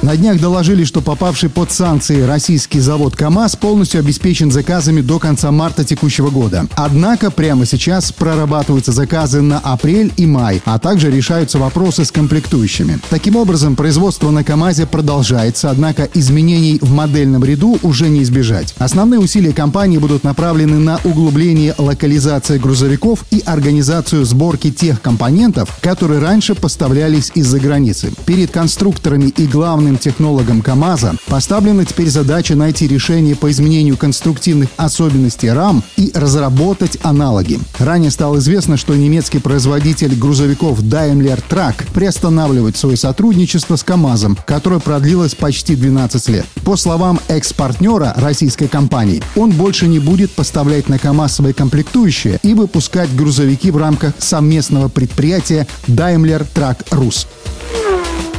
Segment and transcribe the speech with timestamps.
[0.00, 5.50] На днях доложили, что попавший под санкции российский завод КАМАЗ полностью обеспечен заказами до конца
[5.50, 6.68] марта текущего года.
[6.76, 13.00] Однако прямо сейчас прорабатываются заказы на апрель и май, а также решаются вопросы с комплектующими.
[13.10, 18.76] Таким образом, производство на КАМАЗе продолжается, однако изменений в модельном ряду уже не избежать.
[18.78, 26.20] Основные усилия компании будут направлены на углубление локализации грузовиков и организацию сборки тех компонентов, которые
[26.20, 28.12] раньше поставлялись из-за границы.
[28.26, 34.68] Перед конструкторами и главным главным технологом КАМАЗа поставлена теперь задача найти решение по изменению конструктивных
[34.76, 37.58] особенностей рам и разработать аналоги.
[37.78, 44.80] Ранее стало известно, что немецкий производитель грузовиков Daimler Truck приостанавливает свое сотрудничество с КАМАЗом, которое
[44.80, 46.46] продлилось почти 12 лет.
[46.64, 52.54] По словам экс-партнера российской компании, он больше не будет поставлять на КАМАЗ свои комплектующие и
[52.54, 57.26] выпускать грузовики в рамках совместного предприятия Daimler Truck Rus.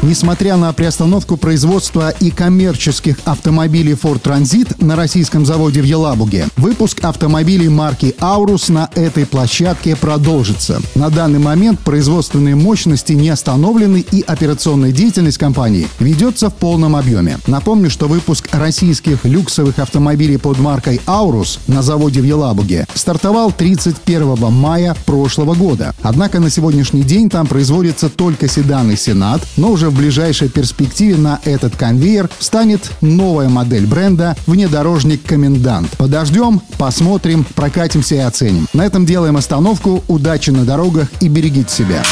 [0.01, 7.03] Несмотря на приостановку производства и коммерческих автомобилей Ford Transit на российском заводе в Елабуге, выпуск
[7.03, 10.81] автомобилей марки Aurus на этой площадке продолжится.
[10.95, 17.37] На данный момент производственные мощности не остановлены и операционная деятельность компании ведется в полном объеме.
[17.45, 24.49] Напомню, что выпуск российских люксовых автомобилей под маркой Aurus на заводе в Елабуге стартовал 31
[24.49, 25.93] мая прошлого года.
[26.01, 31.39] Однако на сегодняшний день там производятся только седаны Сенат, но уже в ближайшей перспективе на
[31.43, 35.89] этот конвейер встанет новая модель бренда «Внедорожник Комендант».
[35.97, 38.67] Подождем, посмотрим, прокатимся и оценим.
[38.73, 40.03] На этом делаем остановку.
[40.07, 42.03] Удачи на дорогах и берегите себя.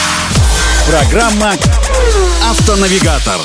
[0.88, 1.54] Программа
[2.50, 3.40] «Автонавигатор».